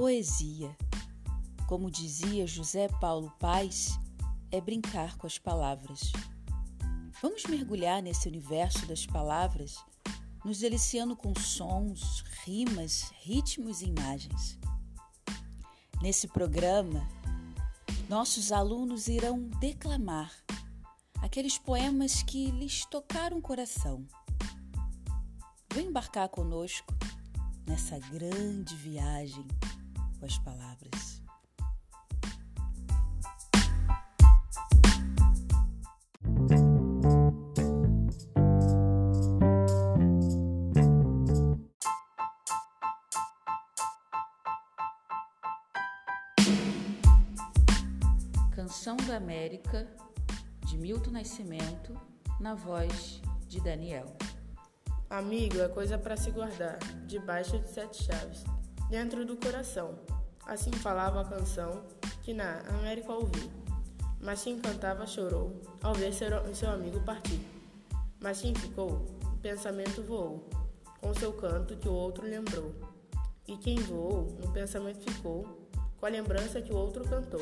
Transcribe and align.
Poesia, 0.00 0.74
como 1.68 1.90
dizia 1.90 2.46
José 2.46 2.88
Paulo 2.88 3.30
Paz, 3.38 3.98
é 4.50 4.58
brincar 4.58 5.18
com 5.18 5.26
as 5.26 5.36
palavras. 5.36 6.10
Vamos 7.20 7.44
mergulhar 7.44 8.02
nesse 8.02 8.26
universo 8.26 8.86
das 8.86 9.04
palavras, 9.04 9.76
nos 10.42 10.60
deliciando 10.60 11.14
com 11.14 11.34
sons, 11.34 12.24
rimas, 12.46 13.12
ritmos 13.20 13.82
e 13.82 13.88
imagens. 13.88 14.58
Nesse 16.00 16.26
programa, 16.28 17.06
nossos 18.08 18.52
alunos 18.52 19.06
irão 19.06 19.50
declamar 19.60 20.32
aqueles 21.20 21.58
poemas 21.58 22.22
que 22.22 22.50
lhes 22.52 22.86
tocaram 22.86 23.36
o 23.36 23.42
coração. 23.42 24.06
Vem 25.74 25.88
embarcar 25.88 26.30
conosco 26.30 26.90
nessa 27.66 27.98
grande 27.98 28.74
viagem 28.76 29.46
com 30.20 30.26
as 30.26 30.38
palavras. 30.38 31.22
Canção 48.54 48.96
da 48.98 49.16
América, 49.16 49.88
de 50.66 50.76
Milton 50.76 51.10
Nascimento, 51.12 51.98
na 52.38 52.54
voz 52.54 53.22
de 53.48 53.60
Daniel. 53.60 54.16
Amigo 55.08 55.58
é 55.60 55.68
coisa 55.68 55.98
para 55.98 56.16
se 56.16 56.30
guardar, 56.30 56.78
debaixo 57.06 57.58
de 57.58 57.68
sete 57.68 58.04
chaves, 58.04 58.44
dentro 58.90 59.24
do 59.24 59.36
coração. 59.36 59.94
Assim 60.44 60.72
falava 60.72 61.20
a 61.20 61.24
canção 61.24 61.84
que 62.22 62.34
na 62.34 62.58
América 62.68 63.12
ouvi. 63.12 63.48
Mas 64.20 64.42
quem 64.42 64.58
cantava 64.58 65.06
chorou 65.06 65.62
ao 65.80 65.94
ver 65.94 66.12
seu, 66.12 66.70
amigo 66.70 67.00
partir. 67.02 67.40
Mas 68.20 68.42
quem 68.42 68.54
ficou, 68.54 69.06
o 69.24 69.38
pensamento 69.38 70.02
voou, 70.02 70.50
com 71.00 71.14
seu 71.14 71.32
canto 71.32 71.76
que 71.76 71.88
o 71.88 71.92
outro 71.92 72.26
lembrou. 72.26 72.74
E 73.46 73.56
quem 73.56 73.76
voou, 73.76 74.36
no 74.40 74.52
pensamento 74.52 75.10
ficou, 75.10 75.68
com 75.98 76.06
a 76.06 76.10
lembrança 76.10 76.60
que 76.60 76.72
o 76.72 76.76
outro 76.76 77.04
cantou. 77.08 77.40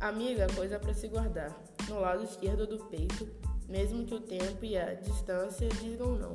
Amiga 0.00 0.46
coisa 0.56 0.78
para 0.78 0.94
se 0.94 1.06
guardar, 1.06 1.54
no 1.88 2.00
lado 2.00 2.24
esquerdo 2.24 2.66
do 2.66 2.78
peito, 2.86 3.28
mesmo 3.68 4.04
que 4.06 4.14
o 4.14 4.20
tempo 4.20 4.64
e 4.64 4.76
a 4.76 4.94
distância 4.94 5.68
digam 5.68 6.16
não. 6.16 6.34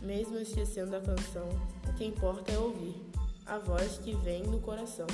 Mesmo 0.00 0.38
esquecendo 0.38 0.96
a 0.96 1.00
canção, 1.00 1.48
o 1.88 1.92
que 1.94 2.04
importa 2.04 2.52
é 2.52 2.58
ouvir 2.58 3.05
a 3.46 3.58
voz 3.58 3.98
que 3.98 4.14
vem 4.16 4.42
do 4.42 4.58
coração. 4.58 5.06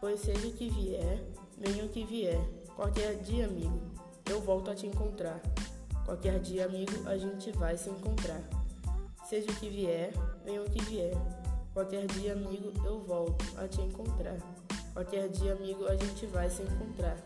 Pois 0.00 0.20
seja 0.20 0.46
o 0.46 0.52
que 0.52 0.68
vier, 0.70 1.22
venha 1.58 1.84
o 1.84 1.88
que 1.88 2.04
vier, 2.04 2.40
qualquer 2.76 3.16
dia, 3.16 3.46
amigo, 3.46 3.80
eu 4.30 4.40
volto 4.40 4.70
a 4.70 4.74
te 4.74 4.86
encontrar. 4.86 5.40
Qualquer 6.04 6.40
dia, 6.40 6.64
amigo, 6.64 6.92
a 7.06 7.16
gente 7.16 7.52
vai 7.52 7.76
se 7.76 7.90
encontrar. 7.90 8.40
Seja 9.28 9.50
o 9.50 9.54
que 9.56 9.68
vier, 9.68 10.12
venha 10.44 10.62
o 10.62 10.70
que 10.70 10.82
vier. 10.82 11.14
Qualquer 11.72 12.06
dia, 12.06 12.32
amigo, 12.32 12.72
eu 12.84 13.00
volto 13.00 13.44
a 13.56 13.66
te 13.66 13.80
encontrar. 13.80 14.36
Qualquer 14.92 15.28
dia, 15.28 15.52
amigo, 15.52 15.86
a 15.86 15.96
gente 15.96 16.26
vai 16.26 16.50
se 16.50 16.62
encontrar. 16.62 17.16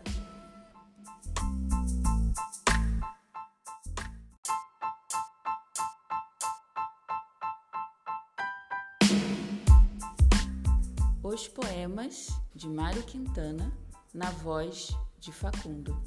Poemas 11.57 12.39
de 12.53 12.69
Mário 12.69 13.01
Quintana, 13.01 13.73
na 14.13 14.29
voz 14.29 14.95
de 15.19 15.31
Facundo. 15.31 15.99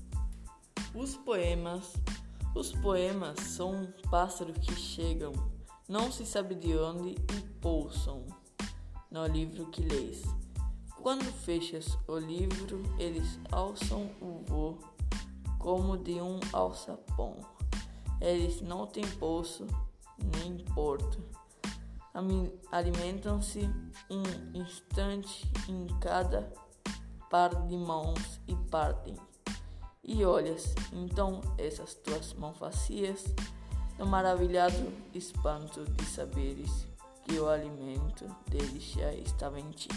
Os 0.94 1.16
poemas. 1.16 1.92
Os 2.54 2.70
poemas 2.70 3.40
são 3.40 3.82
um 3.82 3.92
pássaro 4.08 4.52
que 4.52 4.72
chegam, 4.76 5.32
não 5.88 6.12
se 6.12 6.24
sabe 6.24 6.54
de 6.54 6.76
onde, 6.76 7.16
e 7.16 7.40
pousam 7.60 8.24
no 9.10 9.26
livro 9.26 9.66
que 9.66 9.82
lês. 9.82 10.22
Quando 11.02 11.24
fechas 11.24 11.98
o 12.06 12.16
livro, 12.16 12.84
eles 12.96 13.40
alçam 13.50 14.08
o 14.20 14.44
voo 14.46 14.78
como 15.58 15.98
de 15.98 16.20
um 16.20 16.38
alçapão. 16.52 17.40
Eles 18.20 18.60
não 18.60 18.86
têm 18.86 19.04
poço 19.18 19.66
nem 20.16 20.58
porto 20.74 21.39
alimentam-se 22.70 23.60
um 24.10 24.22
instante 24.54 25.50
em 25.68 25.86
cada 26.00 26.52
par 27.30 27.54
de 27.66 27.76
mãos 27.76 28.40
e 28.46 28.54
partem. 28.70 29.16
E 30.02 30.24
olhas 30.24 30.74
então 30.92 31.40
essas 31.56 31.94
tuas 31.94 32.32
mãos 32.34 32.58
vazias, 32.58 33.24
no 33.98 34.06
maravilhado 34.06 34.92
espanto 35.14 35.84
de 35.84 36.04
saberes 36.06 36.86
que 37.24 37.38
o 37.38 37.48
alimento 37.48 38.24
deles 38.48 38.82
já 38.82 39.12
estava 39.12 39.60
em 39.60 39.70
ti. 39.70 39.88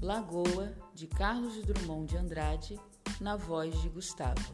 Lagoa, 0.00 0.72
de 0.98 1.06
Carlos 1.06 1.64
Drummond 1.64 2.08
de 2.08 2.16
Andrade, 2.16 2.80
na 3.20 3.36
voz 3.36 3.80
de 3.82 3.88
Gustavo. 3.88 4.52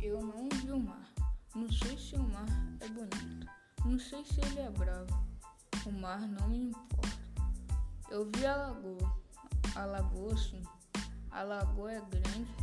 Eu 0.00 0.20
não 0.20 0.48
vi 0.48 0.70
o 0.70 0.78
mar. 0.78 1.12
Não 1.56 1.68
sei 1.72 1.98
se 1.98 2.14
o 2.14 2.22
mar 2.22 2.46
é 2.78 2.86
bonito. 2.86 3.48
Não 3.84 3.98
sei 3.98 4.24
se 4.24 4.40
ele 4.42 4.60
é 4.60 4.70
bravo. 4.70 5.26
O 5.84 5.90
mar 5.90 6.20
não 6.20 6.48
me 6.48 6.68
importa. 6.68 7.18
Eu 8.12 8.30
vi 8.30 8.46
a 8.46 8.54
lagoa. 8.54 9.16
A 9.74 9.84
lagoa, 9.84 10.36
sim. 10.36 10.62
A 11.32 11.42
lagoa 11.42 11.90
é 11.90 12.00
grande 12.00 12.54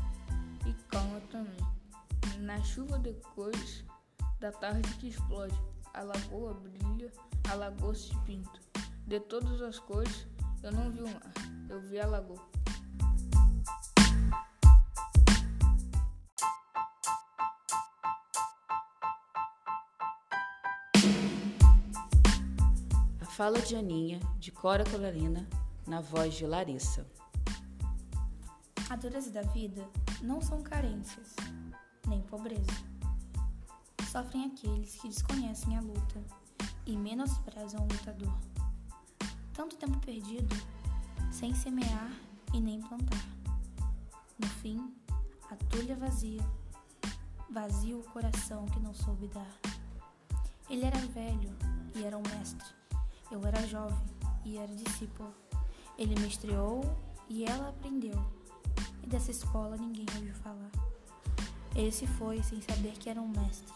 e 0.65 0.73
calma 0.87 1.19
também. 1.29 2.39
Na 2.39 2.63
chuva 2.63 2.97
de 2.99 3.13
cores 3.35 3.83
da 4.39 4.49
tarde 4.49 4.87
que 4.95 5.09
explode, 5.09 5.59
a 5.93 6.03
lagoa 6.03 6.53
brilha, 6.53 7.11
a 7.51 7.53
lagoa 7.53 7.93
se 7.93 8.15
pinta. 8.19 8.61
De 9.05 9.19
todas 9.19 9.61
as 9.61 9.77
cores, 9.77 10.25
eu 10.63 10.71
não 10.71 10.89
vi 10.89 11.01
o 11.01 11.07
mar, 11.09 11.33
eu 11.67 11.81
vi 11.81 11.99
a 11.99 12.07
lagoa. 12.07 12.58
Fala 23.39 23.61
de 23.61 23.73
Aninha, 23.73 24.19
de 24.37 24.51
Cora 24.51 24.83
Colarina, 24.83 25.47
na 25.87 26.01
voz 26.01 26.33
de 26.33 26.45
Larissa. 26.45 27.07
A 28.89 28.97
dureza 28.97 29.31
da 29.31 29.43
vida 29.43 29.89
não 30.21 30.41
são 30.41 30.61
carências, 30.61 31.37
nem 32.05 32.21
pobreza. 32.21 32.69
Sofrem 34.11 34.43
aqueles 34.43 34.97
que 34.97 35.07
desconhecem 35.07 35.77
a 35.77 35.79
luta 35.79 36.21
e 36.85 36.97
menosprezam 36.97 37.79
o 37.79 37.87
lutador 37.87 38.37
tanto 39.53 39.77
tempo 39.77 39.97
perdido, 39.99 40.53
sem 41.31 41.55
semear 41.55 42.11
e 42.53 42.59
nem 42.59 42.81
plantar. 42.81 43.25
No 44.37 44.49
fim, 44.61 44.93
a 45.49 45.55
tulha 45.69 45.95
vazia, 45.95 46.45
vazio 47.49 48.01
o 48.01 48.11
coração 48.11 48.65
que 48.65 48.81
não 48.81 48.93
soube 48.93 49.29
dar. 49.29 49.57
Ele 50.69 50.83
era 50.83 50.97
velho 50.97 51.55
e 51.95 52.03
era 52.03 52.17
um 52.17 52.23
mestre, 52.35 52.78
eu 53.31 53.45
era 53.45 53.65
jovem 53.67 53.97
e 54.45 54.57
era 54.57 54.73
discípulo. 54.73 55.33
Ele 55.97 56.19
mestreou 56.19 56.83
e 57.27 57.45
ela 57.45 57.69
aprendeu, 57.69 58.17
e 59.03 59.07
dessa 59.07 59.31
escola 59.31 59.75
ninguém 59.77 60.05
ouviu 60.15 60.33
falar. 60.35 60.71
Ele 61.75 61.91
se 61.91 62.07
foi 62.07 62.41
sem 62.41 62.61
saber 62.61 62.93
que 62.93 63.09
era 63.09 63.21
um 63.21 63.27
mestre, 63.27 63.73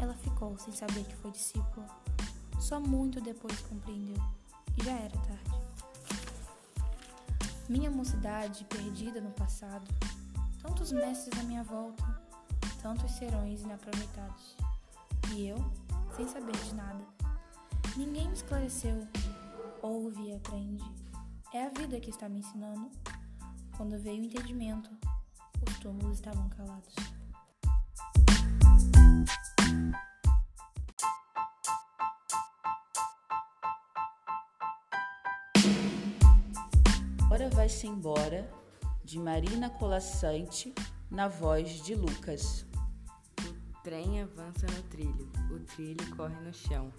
ela 0.00 0.14
ficou 0.14 0.56
sem 0.58 0.72
saber 0.72 1.04
que 1.04 1.16
foi 1.16 1.30
discípula. 1.30 1.86
Só 2.58 2.80
muito 2.80 3.20
depois 3.20 3.60
compreendeu 3.62 4.22
e 4.76 4.84
já 4.84 4.92
era 4.92 5.16
tarde. 5.18 5.68
Minha 7.68 7.90
mocidade 7.90 8.64
perdida 8.64 9.20
no 9.20 9.30
passado, 9.30 9.86
tantos 10.62 10.90
mestres 10.90 11.38
à 11.38 11.42
minha 11.42 11.62
volta, 11.62 12.02
tantos 12.80 13.10
serões 13.12 13.62
inaproveitados. 13.62 14.56
E 15.34 15.48
eu, 15.48 15.58
sem 16.16 16.26
saber 16.26 16.56
de 16.56 16.74
nada. 16.74 17.17
Ninguém 17.98 18.28
me 18.28 18.34
esclareceu, 18.34 19.08
ouve 19.82 20.28
e 20.28 20.36
aprende. 20.36 20.84
É 21.52 21.64
a 21.64 21.68
vida 21.68 21.98
que 21.98 22.10
está 22.10 22.28
me 22.28 22.38
ensinando. 22.38 22.88
Quando 23.76 23.98
veio 23.98 24.22
o 24.22 24.24
entendimento, 24.24 24.88
os 25.68 25.78
túmulos 25.80 26.14
estavam 26.14 26.48
calados. 26.48 26.94
Agora 37.24 37.50
vai-se 37.50 37.88
embora, 37.88 38.48
de 39.02 39.18
Marina 39.18 39.70
Colassante, 39.70 40.72
na 41.10 41.26
voz 41.26 41.82
de 41.82 41.96
Lucas. 41.96 42.64
O 43.40 43.82
trem 43.82 44.22
avança 44.22 44.68
no 44.68 44.82
trilho, 44.84 45.28
o 45.50 45.58
trilho 45.58 46.16
corre 46.16 46.38
no 46.42 46.54
chão, 46.54 46.92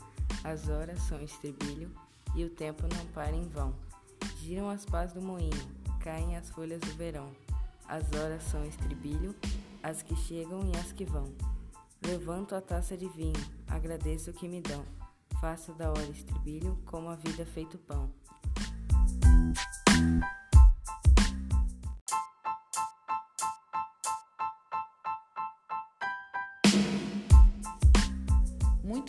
as 0.44 0.70
horas 0.70 1.00
são 1.04 1.22
estribilho 1.22 1.92
e 2.36 2.44
o 2.44 2.50
tempo 2.50 2.84
não 2.84 3.06
para 3.08 3.36
em 3.36 3.48
vão. 3.48 3.74
Giram 4.38 4.70
as 4.70 4.86
pás 4.86 5.14
do 5.14 5.22
moinho, 5.22 5.68
caem 6.00 6.38
as 6.38 6.50
folhas 6.50 6.80
do 6.82 6.92
verão. 6.96 7.32
As 7.88 8.12
horas 8.14 8.44
são 8.44 8.66
estribilho, 8.66 9.36
as 9.82 10.02
que 10.02 10.16
chegam 10.16 10.62
e 10.72 10.78
as 10.78 10.92
que 10.92 11.06
vão. 11.06 11.34
Levanto 12.06 12.56
a 12.56 12.62
taça 12.62 12.96
de 12.96 13.08
vinho, 13.10 13.34
agradeço 13.68 14.32
o 14.32 14.34
que 14.34 14.48
me 14.48 14.62
dão. 14.62 14.86
Faço 15.42 15.74
da 15.74 15.90
hora 15.90 16.04
estribilho, 16.04 16.78
como 16.86 17.10
a 17.10 17.16
vida 17.16 17.46
feito 17.46 17.78
pão. 17.78 18.12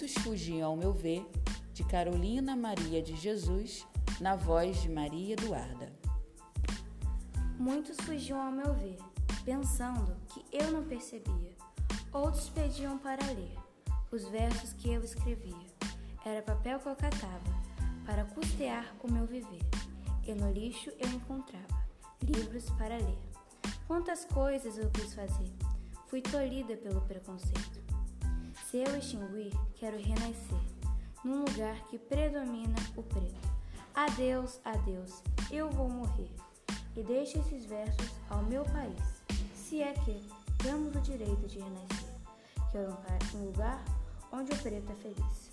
Muitos 0.01 0.23
fugiam, 0.23 0.71
ao 0.71 0.77
meu 0.79 0.95
ver, 0.95 1.31
de 1.75 1.85
Carolina 1.85 2.57
Maria 2.57 3.03
de 3.03 3.15
Jesus, 3.17 3.87
na 4.19 4.35
voz 4.35 4.81
de 4.81 4.89
Maria 4.89 5.35
Eduarda. 5.35 5.93
Muitos 7.59 7.99
fugiam, 7.99 8.41
ao 8.41 8.51
meu 8.51 8.73
ver, 8.73 8.97
pensando 9.45 10.17
que 10.29 10.43
eu 10.51 10.73
não 10.73 10.83
percebia. 10.85 11.55
Outros 12.15 12.49
pediam 12.49 12.97
para 12.97 13.27
ler 13.27 13.55
os 14.11 14.25
versos 14.31 14.73
que 14.73 14.89
eu 14.89 15.05
escrevia. 15.05 15.67
Era 16.25 16.41
papel 16.41 16.81
que 16.81 16.89
eu 16.89 16.97
catava 16.97 17.63
para 18.07 18.25
custear 18.25 18.91
o 19.03 19.13
meu 19.13 19.27
viver. 19.27 19.61
E 20.27 20.33
no 20.33 20.51
lixo 20.51 20.91
eu 20.99 21.11
encontrava 21.11 21.87
livros 22.23 22.71
para 22.71 22.97
ler. 22.97 23.19
Quantas 23.87 24.25
coisas 24.25 24.79
eu 24.79 24.91
quis 24.93 25.13
fazer, 25.13 25.53
fui 26.07 26.23
tolhida 26.23 26.75
pelo 26.79 27.03
preconceito. 27.03 27.81
Se 28.71 28.77
eu 28.77 28.97
extinguir, 28.97 29.51
quero 29.75 29.97
renascer 29.97 30.61
num 31.25 31.41
lugar 31.41 31.75
que 31.89 31.99
predomina 31.99 32.77
o 32.97 33.03
preto. 33.03 33.49
Adeus, 33.93 34.61
adeus, 34.65 35.25
eu 35.51 35.69
vou 35.71 35.89
morrer. 35.89 36.31
E 36.97 37.03
deixe 37.03 37.37
esses 37.41 37.65
versos 37.65 38.09
ao 38.29 38.45
meu 38.45 38.63
país, 38.67 39.25
se 39.57 39.83
é 39.83 39.93
que 39.93 40.25
temos 40.59 40.95
o 40.95 41.01
direito 41.01 41.49
de 41.49 41.59
renascer. 41.59 42.15
Quero 42.71 42.97
um 43.35 43.47
lugar 43.47 43.85
onde 44.31 44.53
o 44.53 44.59
preto 44.59 44.93
é 44.93 44.95
feliz. 44.95 45.51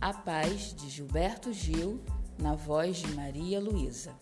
A 0.00 0.12
Paz 0.12 0.74
de 0.74 0.90
Gilberto 0.90 1.52
Gil, 1.52 2.02
na 2.40 2.54
voz 2.54 2.96
de 2.96 3.14
Maria 3.14 3.60
Luísa. 3.60 4.14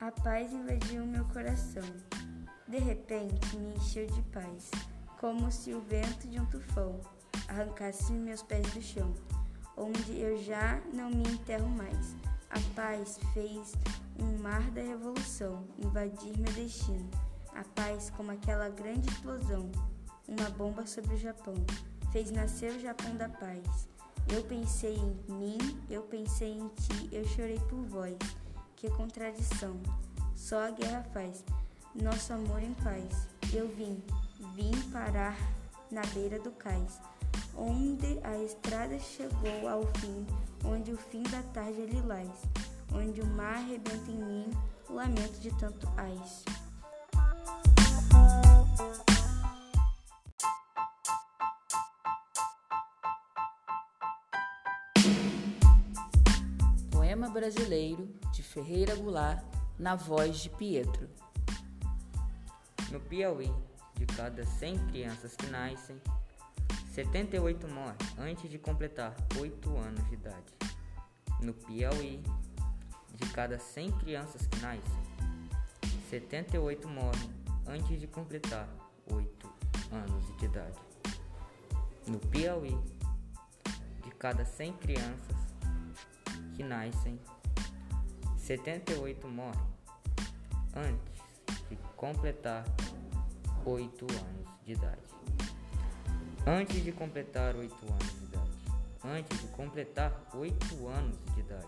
A 0.00 0.10
paz 0.10 0.52
invadiu 0.52 1.06
meu 1.06 1.24
coração. 1.26 1.84
De 2.66 2.78
repente 2.78 3.56
me 3.56 3.74
encheu 3.76 4.06
de 4.06 4.22
paz, 4.24 4.70
como 5.20 5.50
se 5.52 5.72
o 5.72 5.80
vento 5.80 6.26
de 6.26 6.40
um 6.40 6.46
tufão 6.46 7.00
arrancasse 7.48 8.12
meus 8.12 8.42
pés 8.42 8.68
do 8.72 8.82
chão, 8.82 9.14
onde 9.76 10.18
eu 10.18 10.36
já 10.42 10.80
não 10.92 11.10
me 11.10 11.22
enterro 11.22 11.68
mais. 11.68 12.16
A 12.50 12.60
paz 12.74 13.20
fez 13.32 13.72
um 14.20 14.42
mar 14.42 14.62
da 14.72 14.82
revolução 14.82 15.64
invadir 15.78 16.36
meu 16.38 16.52
destino. 16.54 17.08
A 17.54 17.62
paz, 17.62 18.10
como 18.10 18.32
aquela 18.32 18.68
grande 18.68 19.08
explosão, 19.08 19.70
uma 20.26 20.50
bomba 20.50 20.86
sobre 20.86 21.14
o 21.14 21.18
Japão 21.18 21.54
fez 22.10 22.30
nascer 22.32 22.72
o 22.72 22.80
Japão 22.80 23.16
da 23.16 23.28
paz. 23.28 23.88
Eu 24.28 24.42
pensei 24.42 24.96
em 24.96 25.32
mim, 25.32 25.58
eu 25.88 26.02
pensei 26.02 26.52
em 26.52 26.68
ti, 26.68 27.08
eu 27.12 27.24
chorei 27.28 27.60
por 27.68 27.82
vós. 27.86 28.16
Que 28.74 28.90
contradição, 28.90 29.80
só 30.34 30.66
a 30.66 30.70
guerra 30.70 31.02
faz 31.12 31.44
nosso 31.94 32.32
amor 32.32 32.62
em 32.62 32.74
paz. 32.74 33.28
Eu 33.52 33.68
vim, 33.68 34.02
vim 34.54 34.72
parar 34.92 35.36
na 35.90 36.02
beira 36.12 36.38
do 36.40 36.50
cais, 36.50 37.00
onde 37.56 38.18
a 38.22 38.36
estrada 38.42 38.98
chegou 38.98 39.68
ao 39.68 39.86
fim, 39.98 40.26
onde 40.64 40.92
o 40.92 40.96
fim 40.96 41.22
da 41.22 41.42
tarde 41.54 41.82
é 41.82 41.86
lilás, 41.86 42.30
onde 42.92 43.20
o 43.20 43.26
mar 43.26 43.56
arrebenta 43.56 44.10
em 44.10 44.22
mim 44.22 44.50
o 44.88 44.94
lamento 44.94 45.38
de 45.40 45.50
tanto 45.56 45.88
ais. 45.96 46.44
Brasileiro 57.46 58.08
de 58.32 58.42
Ferreira 58.42 58.96
Goulart, 58.96 59.44
na 59.78 59.94
voz 59.94 60.40
de 60.40 60.50
Pietro. 60.50 61.08
No 62.90 62.98
Piauí, 62.98 63.52
de 63.94 64.04
cada 64.04 64.44
100 64.44 64.78
crianças 64.88 65.36
que 65.36 65.46
nascem, 65.46 65.96
78 66.92 67.68
morrem 67.68 67.96
antes 68.18 68.50
de 68.50 68.58
completar 68.58 69.14
8 69.38 69.76
anos 69.76 70.08
de 70.08 70.14
idade. 70.14 70.54
No 71.40 71.54
Piauí, 71.54 72.20
de 73.14 73.30
cada 73.32 73.60
100 73.60 73.92
crianças 73.92 74.44
que 74.48 74.58
nascem, 74.58 76.00
78 76.10 76.88
morrem 76.88 77.30
antes 77.68 78.00
de 78.00 78.08
completar 78.08 78.68
8 79.08 79.52
anos 79.92 80.36
de 80.38 80.46
idade. 80.46 80.80
No 82.08 82.18
Piauí, 82.18 82.76
de 84.02 84.10
cada 84.18 84.44
100 84.44 84.72
crianças 84.78 85.36
que 86.56 86.64
nascem, 86.64 87.20
78 88.46 89.26
morrem 89.26 89.66
antes 90.72 91.68
de 91.68 91.76
completar 91.96 92.64
8 93.64 94.06
anos 94.08 94.46
de 94.64 94.72
idade. 94.72 95.00
Antes 96.46 96.84
de 96.84 96.92
completar 96.92 97.56
8 97.56 97.74
anos 97.74 98.12
de 98.12 98.24
idade. 98.24 98.50
Antes 99.04 99.40
de 99.40 99.48
completar 99.48 100.12
8 100.32 100.86
anos 100.86 101.18
de 101.34 101.40
idade. 101.40 101.66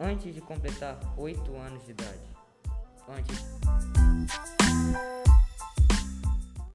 Antes 0.00 0.34
de 0.34 0.40
completar 0.40 0.98
8 1.18 1.56
anos 1.56 1.84
de 1.84 1.90
idade. 1.90 2.20
Antes. 3.06 3.44